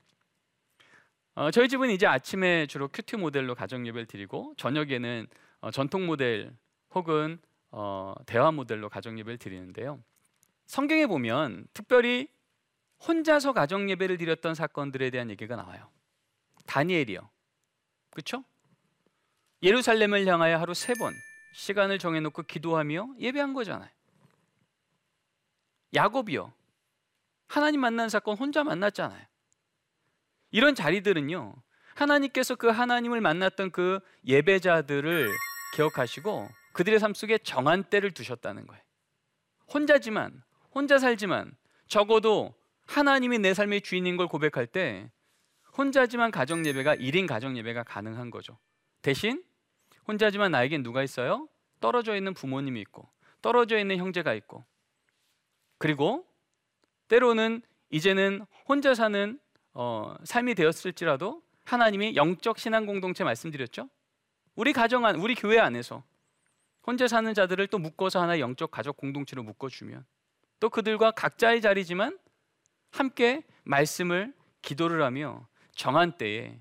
[1.35, 5.27] 어, 저희 집은 이제 아침에 주로 큐티 모델로 가정 예배를 드리고 저녁에는
[5.61, 6.53] 어, 전통 모델
[6.93, 7.39] 혹은
[7.71, 9.99] 어, 대화 모델로 가정 예배를 드리는데요.
[10.65, 12.27] 성경에 보면 특별히
[13.07, 15.89] 혼자서 가정 예배를 드렸던 사건들에 대한 얘기가 나와요.
[16.65, 17.29] 다니엘이요.
[18.11, 18.43] 그렇죠?
[19.63, 21.13] 예루살렘을 향하여 하루 세 번
[21.53, 23.89] 시간을 정해놓고 기도하며 예배한 거잖아요.
[25.93, 26.53] 야곱이요.
[27.47, 29.25] 하나님 만난 사건 혼자 만났잖아요.
[30.51, 31.53] 이런 자리들은요.
[31.95, 35.31] 하나님께서 그 하나님을 만났던 그 예배자들을
[35.75, 38.81] 기억하시고 그들의 삶 속에 정한 때를 두셨다는 거예요.
[39.73, 41.51] 혼자지만 혼자 살지만
[41.87, 45.11] 적어도 하나님이 내 삶의 주인인 걸 고백할 때
[45.77, 48.57] 혼자지만 가정 예배가 1인 가정 예배가 가능한 거죠.
[49.01, 49.43] 대신
[50.07, 51.47] 혼자지만 나에겐 누가 있어요?
[51.79, 53.09] 떨어져 있는 부모님이 있고
[53.41, 54.65] 떨어져 있는 형제가 있고
[55.77, 56.25] 그리고
[57.07, 59.39] 때로는 이제는 혼자 사는
[59.73, 63.89] 어, 삶이 되었을지라도 하나님이 영적 신앙 공동체 말씀드렸죠.
[64.55, 66.03] 우리 가정 안, 우리 교회 안에서
[66.85, 70.05] 혼자 사는 자들을 또 묶어서 하나의 영적 가족 공동체로 묶어주면
[70.59, 72.17] 또 그들과 각자의 자리지만
[72.91, 76.59] 함께 말씀을 기도를 하며 정한 때에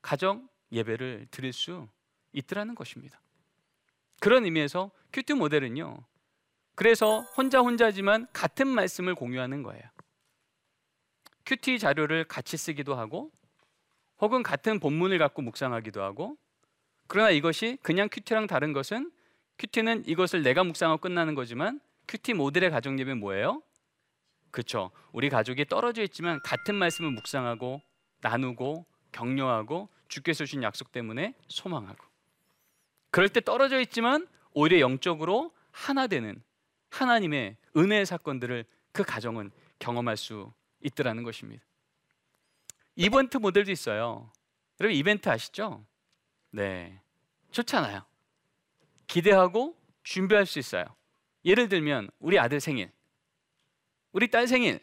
[0.00, 1.88] 가정 예배를 드릴 수
[2.32, 3.20] 있더라는 것입니다.
[4.20, 5.98] 그런 의미에서 큐티 모델은요.
[6.74, 9.82] 그래서 혼자 혼자지만 같은 말씀을 공유하는 거예요.
[11.46, 13.30] 큐티 자료를 같이 쓰기도 하고
[14.18, 16.36] 혹은 같은 본문을 갖고 묵상하기도 하고
[17.06, 19.10] 그러나 이것이 그냥 큐티랑 다른 것은
[19.58, 23.62] 큐티는 이것을 내가 묵상하고 끝나는 거지만 큐티 모델의 예배는 뭐예요?
[24.50, 24.90] 그렇죠.
[25.12, 27.82] 우리 가족이 떨어져 있지만 같은 말씀을 묵상하고
[28.20, 32.04] 나누고 격려하고 주께서 주신 약속 때문에 소망하고
[33.10, 36.42] 그럴 때 떨어져 있지만 오히려 영적으로 하나 되는
[36.90, 40.52] 하나님의 은혜의 사건들을 그 가정은 경험할 수
[40.84, 41.64] 있더라는 것입니다.
[42.94, 44.30] 이벤트 모델도 있어요.
[44.80, 45.84] 여러분 이벤트 아시죠?
[46.50, 47.00] 네.
[47.50, 48.04] 좋잖아요.
[49.06, 50.84] 기대하고 준비할 수 있어요.
[51.44, 52.90] 예를 들면 우리 아들 생일,
[54.12, 54.80] 우리 딸 생일,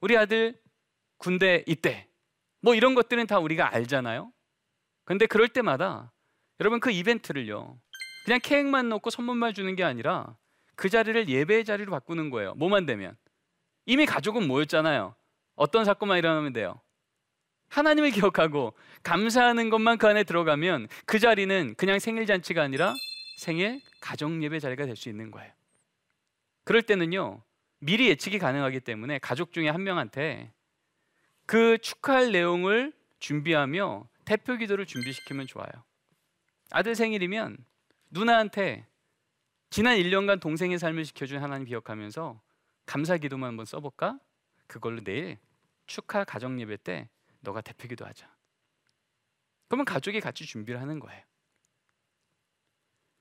[0.00, 0.60] 우리 아들
[1.16, 2.08] 군대 입대,
[2.60, 4.32] 뭐 이런 것들은 다 우리가 알잖아요.
[5.04, 6.12] 근데 그럴 때마다
[6.60, 7.78] 여러분 그 이벤트를요,
[8.24, 10.36] 그냥 케이크만 넣고 선물만 주는 게 아니라
[10.74, 12.54] 그 자리를 예배의 자리로 바꾸는 거예요.
[12.54, 13.16] 뭐만 되면
[13.88, 15.14] 이미 가족은 모였잖아요.
[15.56, 16.78] 어떤 사건만 일어나면 돼요.
[17.70, 22.92] 하나님을 기억하고 감사하는 것만 그 안에 들어가면 그 자리는 그냥 생일 잔치가 아니라
[23.38, 25.50] 생일 가정 예배 자리가 될 수 있는 거예요.
[26.64, 27.42] 그럴 때는요.
[27.78, 30.52] 미리 예측이 가능하기 때문에 가족 중에 한 명한테
[31.46, 35.70] 그 축하할 내용을 준비하며 대표 기도를 준비시키면 좋아요.
[36.70, 37.56] 아들 생일이면
[38.10, 38.86] 누나한테
[39.70, 42.38] 지난 1년간 동생의 삶을 지켜준 하나님 기억하면서
[42.88, 44.18] 감사 기도만 한번 써볼까?
[44.66, 45.36] 그걸로 내일
[45.86, 48.26] 축하 가정 예배 때 너가 대표 기도하자.
[49.68, 51.22] 그러면 가족이 같이 준비를 하는 거예요.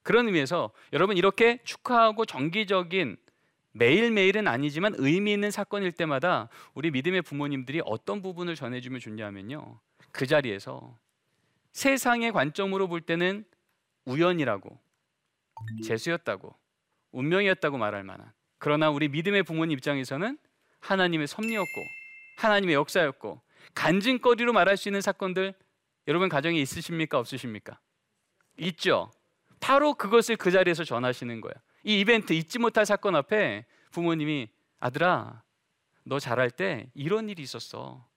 [0.03, 3.17] 그런 의미에서 여러분 이렇게 축하하고 정기적인
[3.73, 9.81] 매일매일은 아니지만 의미 있는 사건일 때마다 우리 믿음의 부모님들이 어떤 부분을 전해주면 좋냐면요.
[10.13, 10.97] 그 자리에서
[11.73, 13.43] 세상의 관점으로 볼 때는
[14.05, 14.79] 우연이라고
[15.83, 16.55] 재수였다고
[17.11, 20.37] 운명이었다고 말할 만한 그러나 우리 믿음의 부모님 입장에서는
[20.79, 21.81] 하나님의 섭리였고
[22.37, 23.41] 하나님의 역사였고
[23.73, 25.53] 간증거리로 말할 수 있는 사건들
[26.07, 27.79] 여러분 가정에 있으십니까 없으십니까?
[28.57, 29.11] 있죠.
[29.59, 31.53] 바로 그것을 그 자리에서 전하시는 거예요.
[31.83, 35.43] 이 이벤트 잊지 못할 사건 앞에 부모님이 아들아
[36.03, 38.07] 너 잘할 때 이런 일이 있었어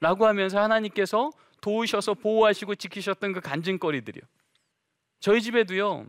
[0.00, 4.22] 라고 하면서 하나님께서 도우셔서 보호하시고 지키셨던 그 간증거리들이요.
[5.20, 6.06] 저희 집에도요.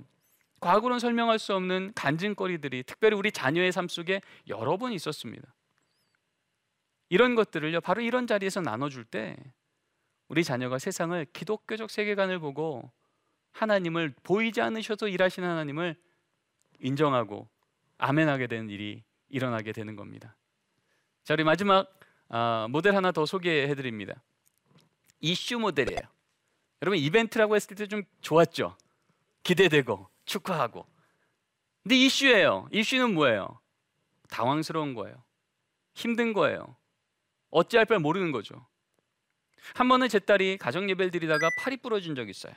[0.60, 5.54] 과거로는 설명할 수 없는 간증거리들이 특별히 우리 자녀의 삶 속에 여러 번 있었습니다.
[7.10, 7.82] 이런 것들을요.
[7.82, 9.36] 바로 이런 자리에서 나눠줄 때
[10.28, 12.92] 우리 자녀가 세상을 기독교적 세계관을 보고
[13.52, 15.96] 하나님을 보이지 않으셔도 일하시는 하나님을
[16.80, 17.48] 인정하고
[17.98, 20.36] 아멘하게 되는 일이 일어나게 되는 겁니다.
[21.24, 21.92] 자, 우리 마지막
[22.30, 24.22] 아, 모델 하나 더 소개해 드립니다.
[25.20, 26.00] 이슈 모델이에요.
[26.82, 28.78] 여러분 이벤트라고 했을 때 좀 좋았죠.
[29.44, 30.86] 기대되고 축하하고.
[31.84, 32.68] 근데 이슈예요.
[32.72, 33.60] 이슈는 뭐예요?
[34.30, 35.24] 당황스러운 거예요.
[35.96, 36.76] 힘든 거예요.
[37.50, 38.66] 어찌할 바를 모르는 거죠.
[39.74, 42.54] 한 번은 제 딸이 가정 예배를 드리다가 팔이 부러진 적이 있어요.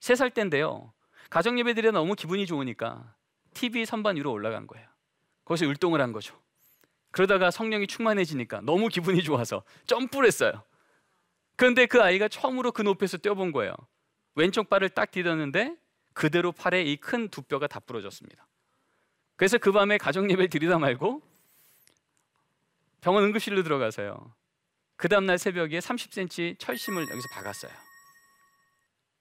[0.00, 0.92] 세 살 때인데요.
[1.28, 3.14] 가정 예배 드리다 너무 기분이 좋으니까
[3.52, 4.88] TV 선반 위로 올라간 거예요.
[5.44, 6.40] 거기서 율동을 한 거죠.
[7.10, 10.62] 그러다가 성령이 충만해지니까 너무 기분이 좋아서 점프를 했어요.
[11.56, 13.74] 그런데 그 아이가 처음으로 그 높이에서 뛰어본 거예요.
[14.34, 15.76] 왼쪽 발을 딱 디뎠는데
[16.18, 18.44] 그대로 팔에 이 큰 두 뼈가 다 부러졌습니다.
[19.36, 21.22] 그래서 그 밤에 가정 예배 드리다 말고
[23.00, 24.34] 병원 응급실로 들어가서요.
[24.96, 27.70] 그 다음날 새벽에 30cm 철심을 여기서 박았어요.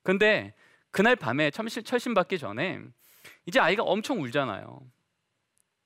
[0.01, 0.55] 근데
[0.89, 2.81] 그날 밤에 철심, 철심 받기 전에
[3.45, 4.81] 이제 아이가 엄청 울잖아요.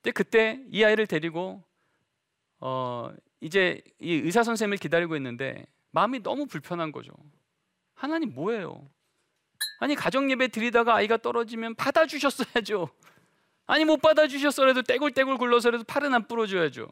[0.02, 1.62] 근데 그때 이 아이를 데리고
[2.62, 7.12] 어 이제 이 의사 선생님을 기다리고 있는데 마음이 너무 불편한 거죠.
[7.95, 8.89] 하나님 뭐예요?
[9.82, 12.88] 아니 가정 예배 드리다가 아이가 떨어지면 받아 주셨어야죠.
[13.65, 16.88] 아니 못 받아 주셨어라도 떼굴떼굴 굴러서라도 팔은 안 부러져야죠.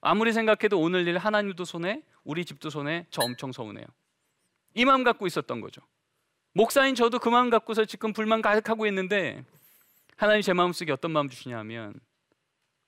[0.00, 3.86] 아무리 생각해도 오늘 일 하나님도 손해, 우리 집도 손해, 저 엄청 서운해요.
[4.74, 5.80] 이 마음 갖고 있었던 거죠.
[6.54, 9.44] 목사인 저도 그 마음 갖고서 지금 불만 가득하고 있는데
[10.16, 11.94] 하나님 제 마음속에 어떤 마음 주시냐면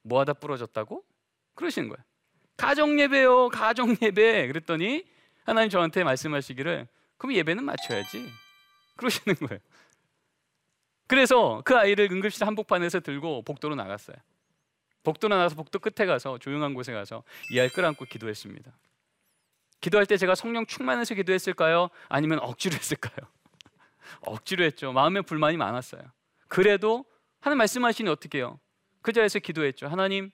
[0.02, 1.04] 뭐하다 부러졌다고?
[1.54, 2.02] 그러시는 거예요.
[2.56, 4.48] 가정 예배요, 가정 예배.
[4.48, 5.04] 그랬더니
[5.44, 8.47] 하나님 저한테 말씀하시기를 그럼 예배는 맞춰야지.
[8.98, 9.60] 그러시는 거예요.
[11.06, 14.16] 그래서 그 아이를 응급실 한복판에서 들고 복도로 나갔어요.
[15.04, 18.70] 복도로 나가서 복도 끝에 가서 조용한 곳에 가서 이 아이 끌어안고 기도했습니다.
[19.80, 21.88] 기도할 때 제가 성령 충만해서 기도했을까요?
[22.08, 23.26] 아니면 억지로 했을까요?
[24.20, 24.92] 억지로 했죠.
[24.92, 26.02] 마음에 불만이 많았어요.
[26.48, 27.06] 그래도
[27.40, 28.60] 하나님 말씀하시니 어떻게 해요?
[29.00, 29.86] 그 자리에서 기도했죠.
[29.86, 30.30] 하나님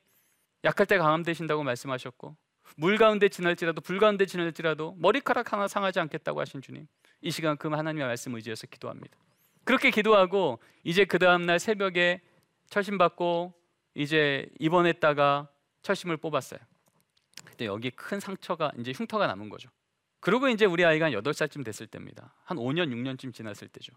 [0.64, 2.36] 약할 때 강함 되신다고 말씀하셨고
[2.76, 6.88] 물 가운데 지날지라도 불 가운데 지날지라도 머리카락 하나 상하지 않겠다고 하신 주님
[7.24, 9.16] 이 시간 그 하나님의 말씀 의지해서 기도합니다.
[9.64, 12.20] 그렇게 기도하고 이제 그 다음 날 새벽에
[12.68, 13.54] 철심 받고
[13.94, 15.48] 이제 입원했다가
[15.80, 16.60] 철심을 뽑았어요.
[17.46, 19.70] 그때 여기 큰 상처가 이제 흉터가 남은 거죠.
[20.20, 22.34] 그리고 이제 우리 아이가 한 8살쯤 됐을 때입니다.
[22.44, 23.94] 한 5년 6년쯤 지났을 때죠.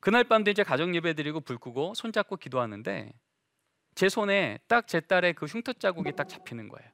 [0.00, 3.10] 그날 밤도 이제 가정 예배 드리고 불 끄고 손 잡고 기도하는데
[3.94, 6.90] 제 손에 딱 제 딸의 그 흉터 자국이 딱 잡히는 거예요.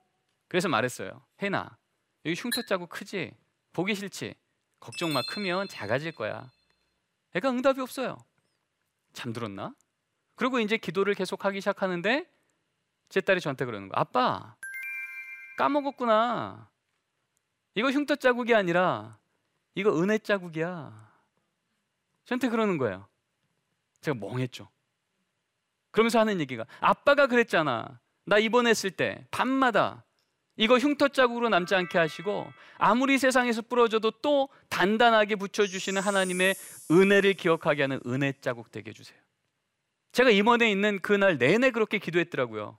[0.46, 1.24] 그래서 말했어요.
[1.42, 1.76] 혜나
[2.24, 3.32] 여기 흉터 자국 크지?
[3.72, 4.34] 보기 싫지?
[4.80, 6.50] 걱정 마 크면 작아질 거야.
[7.34, 8.16] 애가 응답이 없어요.
[9.12, 9.74] 잠들었나?
[10.34, 12.26] 그리고 이제 기도를 계속 하기 시작하는데
[13.10, 14.00] 제 딸이 저한테 그러는 거예요.
[14.00, 14.56] 아빠
[15.58, 16.70] 까먹었구나.
[17.74, 19.18] 이거 흉터 자국이 아니라
[19.74, 21.10] 이거 은혜 자국이야.
[22.24, 23.06] 저한테 그러는 거예요.
[24.00, 24.68] 제가 멍했죠.
[25.90, 28.00] 그러면서 하는 얘기가 아빠가 그랬잖아.
[28.24, 30.04] 나 입원했을 때 밤마다
[30.60, 36.54] 이거 흉터 자국으로 남지 않게 하시고 아무리 세상에서 부러져도 또 단단하게 붙여주시는 하나님의
[36.90, 39.18] 은혜를 기억하게 하는 은혜 자국 되게 해주세요.
[40.12, 42.76] 제가 임원에 있는 그날 내내 그렇게 기도했더라고요.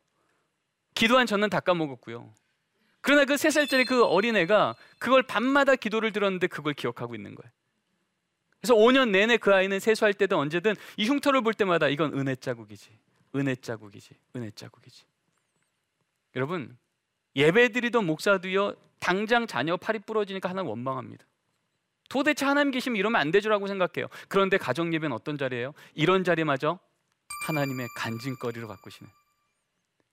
[0.93, 2.31] 기도한 저는 다 까먹었고요.
[3.01, 7.51] 그러나 그 세 살짜리 그 어린애가 그걸 밤마다 기도를 들었는데 그걸 기억하고 있는 거예요.
[8.59, 12.91] 그래서 5년 내내 그 아이는 세수할 때든 언제든 이 흉터를 볼 때마다 이건 은혜 자국이지.
[13.37, 14.13] 은혜 자국이지.
[14.35, 15.03] 은혜 자국이지.
[16.35, 16.77] 여러분,
[17.35, 18.73] 예배드리던 목사도요.
[18.99, 21.25] 당장 자녀 팔이 부러지니까 하나님 원망합니다.
[22.09, 24.07] 도대체 하나님 계시면 이러면 안 되죠라고 생각해요.
[24.27, 25.73] 그런데 가정 예배는 어떤 자리예요?
[25.93, 26.77] 이런 자리마저
[27.47, 29.09] 하나님의 간증거리로 바꾸시는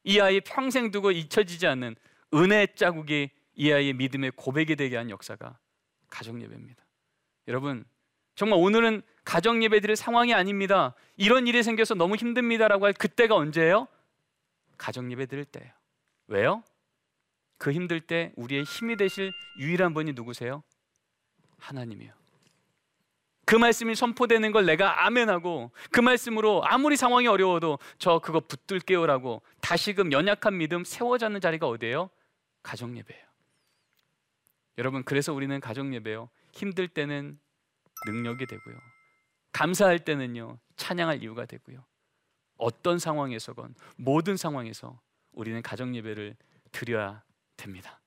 [0.05, 1.97] 이 아이 평생 두고 잊혀지지 않는
[2.35, 5.59] 은혜 자국이 이 아이의 믿음의 고백이 되게 한 역사가
[6.09, 6.83] 가정 예배입니다.
[7.49, 7.85] 여러분
[8.37, 10.95] 정말 오늘은 가정 예배 드릴 상황이 아닙니다.
[11.17, 13.89] 이런 일이 생겨서 너무 힘듭니다라고 할 그때가 언제예요?
[14.79, 15.73] 가정 예배 드릴 때예요.
[16.29, 16.63] 왜요?
[17.59, 20.63] 그 힘들 때 우리의 힘이 되실 유일한 분이 누구세요?
[21.59, 22.13] 하나님이요.
[23.45, 30.13] 그 말씀이 선포되는 걸 내가 아멘하고 그 말씀으로 아무리 상황이 어려워도 저 그거 붙들게요라고 다시금
[30.13, 32.11] 연약한 믿음 세워자는 자리가 어디예요?
[32.63, 33.25] 가정 예배예요.
[34.77, 36.29] 여러분 그래서 우리는 가정 예배요.
[36.53, 37.39] 힘들 때는
[38.07, 38.77] 능력이 되고요.
[39.53, 40.59] 감사할 때는요.
[40.77, 41.85] 찬양할 이유가 되고요.
[42.59, 45.01] 어떤 상황에서건 모든 상황에서
[45.33, 46.37] 우리는 가정 예배를
[46.71, 47.23] 드려야
[47.59, 48.01] 됩니다.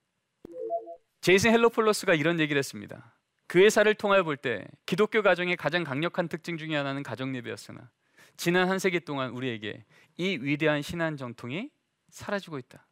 [1.21, 3.15] 제이슨 헬로폴로스가 이런 얘기를 했습니다.
[3.45, 7.91] 교회사를 통하여 볼 때 기독교 가정의 가장 강력한 특징 중에 하나는 가정 예배였으나
[8.37, 9.85] 지난 한 세기 동안 우리에게
[10.17, 11.69] 이 위대한 신앙 전통이
[12.09, 12.87] 사라지고 있다.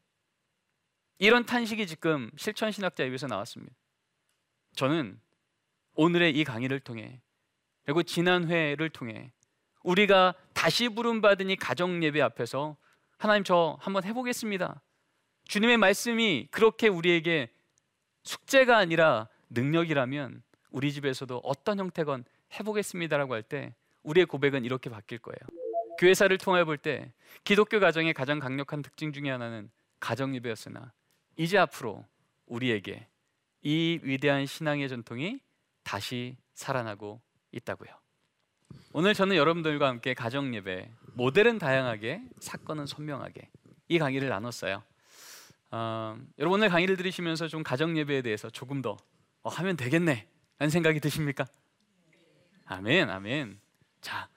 [1.18, 3.74] 이런 탄식이 지금 실천 신학자 입에서 나왔습니다.
[4.76, 5.20] 저는
[5.96, 7.22] 오늘의 이 강의를 통해
[7.84, 9.32] 그리고 지난 회를 통해
[9.84, 12.78] 우리가 다시 부름 받으니 가정 예배 앞에서
[13.18, 14.82] 하나님 저 한번 해보겠습니다.
[15.50, 17.50] 주님의 말씀이 그렇게 우리에게
[18.22, 25.40] 숙제가 아니라 능력이라면 우리 집에서도 어떤 형태건 해보겠습니다라고 할 때 우리의 고백은 이렇게 바뀔 거예요.
[25.98, 27.12] 교회사를 통해 볼 때
[27.44, 30.94] 기독교 가정의 가장 강력한 특징 중에 하나는 가정 예배였으나
[31.36, 32.06] 이제 앞으로
[32.46, 33.08] 우리에게
[33.64, 35.40] 이 위대한 신앙의 전통이
[35.84, 37.20] 다시 살아나고
[37.52, 37.90] 있다고요.
[38.94, 43.50] 오늘 저는 여러분들과 함께 가정 예배 모델은 다양하게 사건은 선명하게
[43.88, 44.84] 이 강의를 나눴어요.
[45.72, 48.98] 어, 여러분 오늘 강의를 들으시면서 좀 가정 예배에 대해서 조금 더
[49.44, 50.28] 어, 하면 되겠네
[50.58, 51.46] 라는 생각이 드십니까?
[52.66, 53.60] 아멘 아멘.
[54.02, 54.30] 자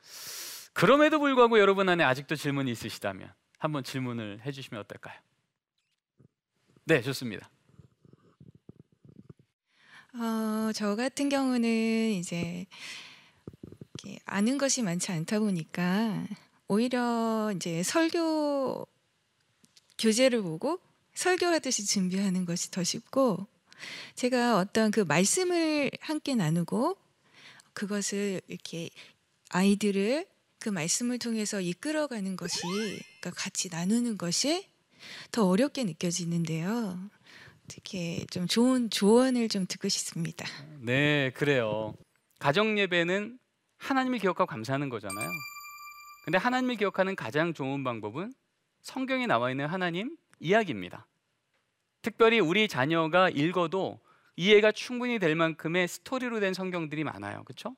[0.72, 5.18] 그럼에도 불구하고 여러분 안에 아직도 질문이 있으시다면 한번 질문을 해주시면 어떨까요?
[6.84, 7.50] 네 좋습니다.
[10.14, 12.66] 어, 저 같은 경우는 이제
[14.26, 16.26] 아는 것이 많지 않다 보니까
[16.68, 18.86] 오히려 이제 설교
[19.98, 20.80] 교재를 보고
[21.14, 23.46] 설교하듯이 준비하는 것이 더 쉽고
[24.14, 26.96] 제가 어떤 그 말씀을 함께 나누고
[27.74, 28.90] 그것을 이렇게
[29.50, 30.26] 아이들을
[30.58, 34.68] 그 말씀을 통해서 이끌어가는 것이 그러니까 같이 나누는 것이
[35.32, 36.98] 더 어렵게 느껴지는데요.
[37.68, 40.46] 특히 좀 좋은 조언을 좀 듣고 싶습니다.
[40.78, 41.94] 네, 그래요.
[42.38, 43.38] 가정 예배는
[43.78, 45.28] 하나님을 기억하고 감사하는 거잖아요.
[46.24, 48.32] 근데 하나님을 기억하는 가장 좋은 방법은
[48.82, 51.06] 성경에 나와 있는 하나님 이야기입니다.
[52.02, 54.00] 특별히 우리 자녀가 읽어도
[54.36, 57.44] 이해가 충분히 될 만큼의 스토리로 된 성경들이 많아요.
[57.44, 57.76] 그렇죠?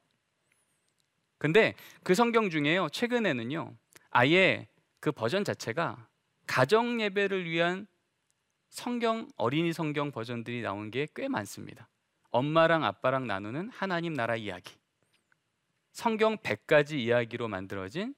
[1.39, 2.89] 근데 그 성경 중에요.
[2.89, 3.77] 최근에는요.
[4.11, 4.67] 아예
[5.01, 6.09] 그 버전 자체가
[6.47, 7.87] 가정 예배를 위한
[8.71, 11.89] 성경 어린이 성경 버전들이 나온 게 꽤 많습니다.
[12.31, 14.75] 엄마랑 아빠랑 나누는 하나님 나라 이야기.
[15.93, 18.15] 성경 100가지 이야기로 만들어진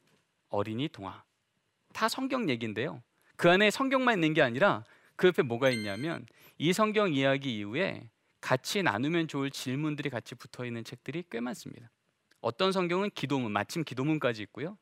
[0.48, 1.24] 어린이 동화.
[1.92, 3.02] 다 성경 얘기인데요.
[3.36, 4.84] 그 안에 성경만 있는 게 아니라
[5.16, 6.26] 그 옆에 뭐가 있냐면
[6.58, 8.08] 이 성경 이야기 이후에
[8.40, 11.90] 같이 나누면 좋을 질문들이 같이 붙어 있는 책들이 꽤 많습니다.
[12.40, 14.78] 어떤 성경은 기도문, 마침 기도문까지 있고요.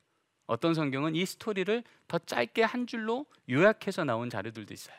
[0.46, 4.96] 어떤 성경은 이 스토리를 더 짧게 한 줄로 요약해서 나온 자료들도 있어요.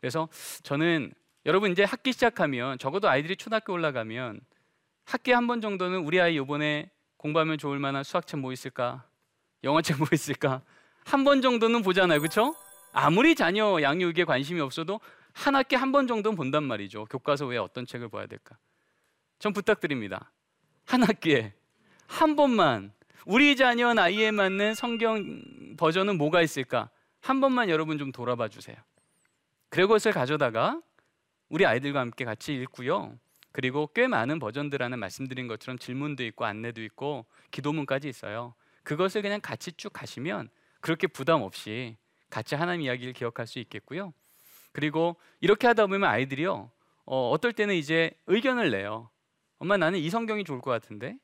[0.00, 0.28] 그래서
[0.62, 1.12] 저는
[1.46, 4.40] 여러분 이제 학기 시작하면 적어도 아이들이 초등학교 올라가면
[5.04, 9.08] 학기에 한 번 정도는 우리 아이 요번에 공부하면 좋을 만한 수학책 뭐 있을까?
[9.64, 10.62] 영어책 뭐 있을까?
[11.04, 12.20] 한 번 정도는 보잖아요.
[12.20, 12.54] 그렇죠?
[12.92, 15.00] 아무리 자녀 양육에 관심이 없어도
[15.32, 17.06] 한 학기 한 번 정도는 본단 말이죠.
[17.06, 18.56] 교과서 외에 어떤 책을 봐야 될까?
[19.38, 20.32] 전 부탁드립니다.
[20.86, 21.54] 한 학기에
[22.06, 22.92] 한 번만
[23.26, 25.42] 우리 자녀 나이에 맞는 성경
[25.76, 26.90] 버전은 뭐가 있을까?
[27.20, 28.76] 한 번만 여러분 좀 돌아봐 주세요.
[29.70, 30.80] 그것을 가져다가
[31.48, 33.18] 우리 아이들과 함께 같이 읽고요.
[33.52, 38.54] 그리고 꽤 많은 버전들하는 말씀드린 것처럼 질문도 있고 안내도 있고 기도문까지 있어요.
[38.82, 40.48] 그것을 그냥 같이 쭉 가시면
[40.84, 41.96] 그렇게 부담 없이
[42.28, 44.12] 같이 하나님 이야기를 기억할 수 있겠고요.
[44.72, 46.70] 그리고 이렇게 하다 보면 아이들이요.
[47.06, 49.08] 어, 어떨 때는 이제 의견을 내요.
[49.56, 51.16] 엄마 나는 이 성경이 좋을 것 같은데.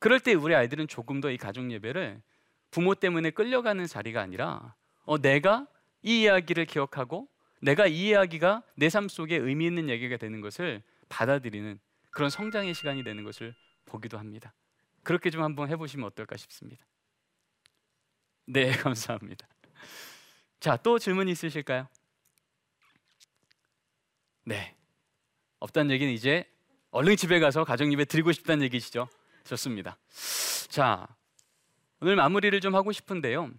[0.00, 2.20] 그럴 때 우리 아이들은 조금 더 이 가족 예배를
[2.70, 4.74] 부모 때문에 끌려가는 자리가 아니라
[5.06, 5.66] 어, 내가
[6.02, 7.26] 이 이야기를 기억하고
[7.62, 13.02] 내가 이 이야기가 내 삶 속에 의미 있는 얘기가 되는 것을 받아들이는 그런 성장의 시간이
[13.02, 13.54] 되는 것을
[13.86, 14.52] 보기도 합니다.
[15.04, 16.84] 그렇게 좀 한번 해보시면 어떨까 싶습니다.
[18.46, 19.46] 네, 감사합니다.
[20.60, 21.88] 자, 또 질문 있으실까요?
[24.44, 24.74] 네.
[25.58, 26.48] 없다는 얘기는 이제
[26.90, 29.08] 얼른 집에 가서 가정 예배 드리고 싶다는 얘기시죠.
[29.44, 29.98] 좋습니다.
[30.68, 31.08] 자,
[32.00, 33.50] 오늘 마무리를 좀 하고 싶은데요.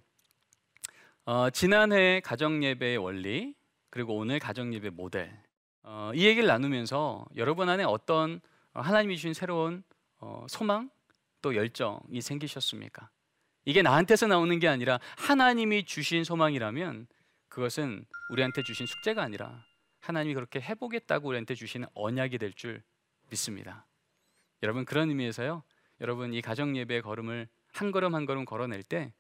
[1.26, 3.54] 어, 지난해 가정 예배의 원리
[3.90, 5.38] 그리고 오늘 가정 예배 모델
[5.84, 8.40] 어, 이 얘기를 나누면서 여러분 안에 어떤
[8.74, 9.84] 어, 하나님이 주신 새로운
[10.20, 10.90] 어, 소망
[11.42, 13.10] 또 열정이 생기셨습니까?
[13.68, 17.06] 이게 나한테서 나오는 게 아니라 하나님이 주신 소망이라면
[17.50, 19.62] 그것은 우리한테 주신 숙제가 아니라
[20.00, 22.82] 하나님이 그렇게 해보겠다고 우리한테 주시는 언약이 될 줄
[23.30, 23.86] 믿습니다.
[24.64, 25.64] 여러분 그런 의미에서요.
[26.00, 29.12] 여러분 이 가정 예배 걸음을 한 걸음 한 걸음 걸어낼 때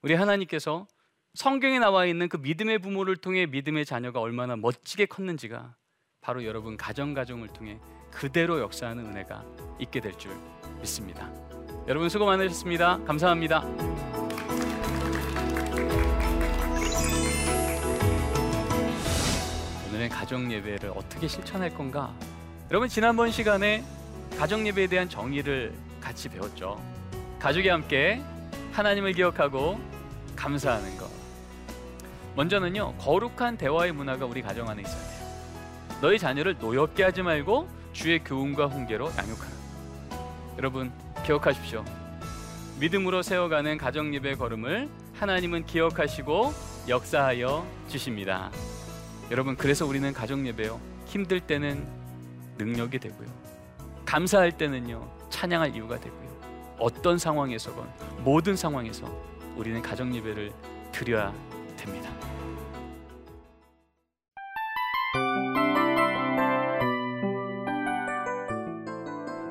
[0.00, 0.86] 우리 하나님께서
[1.34, 5.76] 성경에 나와 있는 그 믿음의 부모를 통해 믿음의 자녀가 얼마나 멋지게 컸는지가
[6.22, 7.78] 바로 여러분 가정 가정을 통해
[8.10, 9.44] 그대로 역사하는 은혜가
[9.78, 10.34] 있게 될 줄
[10.78, 11.30] 믿습니다.
[11.88, 12.98] 여러분 수고 많으셨습니다.
[13.06, 13.64] 감사합니다.
[20.30, 22.14] 가정 예배를 어떻게 실천할 건가?
[22.70, 23.82] 여러분 지난번 시간에
[24.38, 26.80] 가정 예배에 대한 정의를 같이 배웠죠.
[27.40, 28.22] 가족이 함께
[28.70, 29.80] 하나님을 기억하고
[30.36, 31.10] 감사하는 것.
[32.36, 35.98] 먼저는요 거룩한 대화의 문화가 우리 가정 안에 있어야 돼요.
[36.00, 39.52] 너희 자녀를 노엽게 하지 말고 주의 교훈과 훈계로 양육하라.
[40.58, 40.92] 여러분
[41.30, 41.84] 기억하십시오.
[42.80, 46.52] 믿음으로 세워가는 가정 예배 걸음을 하나님은 기억하시고
[46.88, 48.50] 역사하여 주십니다.
[49.30, 51.86] 여러분 그래서 우리는 가정 예배요 힘들 때는
[52.58, 53.28] 능력이 되고요
[54.04, 56.40] 감사할 때는요 찬양할 이유가 되고요
[56.80, 57.88] 어떤 상황에서건
[58.24, 59.06] 모든 상황에서
[59.56, 60.52] 우리는 가정 예배를
[60.90, 61.32] 드려야
[61.76, 62.10] 됩니다.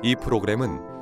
[0.02, 0.89] 이 프로그램은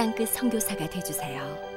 [0.00, 1.69] 땅끝 선교사가 되주세요.